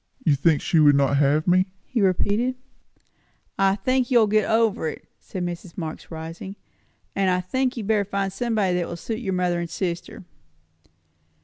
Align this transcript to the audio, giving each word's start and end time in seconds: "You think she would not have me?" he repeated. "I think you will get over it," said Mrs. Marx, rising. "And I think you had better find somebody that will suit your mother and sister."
"You 0.23 0.33
think 0.35 0.63
she 0.63 0.79
would 0.79 0.95
not 0.95 1.17
have 1.17 1.47
me?" 1.47 1.67
he 1.85 2.01
repeated. 2.01 2.55
"I 3.59 3.75
think 3.75 4.09
you 4.09 4.17
will 4.17 4.25
get 4.25 4.49
over 4.49 4.87
it," 4.87 5.07
said 5.19 5.45
Mrs. 5.45 5.77
Marx, 5.77 6.09
rising. 6.09 6.55
"And 7.15 7.29
I 7.29 7.39
think 7.39 7.77
you 7.77 7.83
had 7.83 7.87
better 7.89 8.05
find 8.05 8.33
somebody 8.33 8.73
that 8.77 8.87
will 8.87 8.97
suit 8.97 9.19
your 9.19 9.33
mother 9.33 9.59
and 9.59 9.69
sister." 9.69 10.23